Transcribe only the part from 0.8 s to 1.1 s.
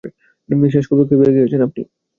কবে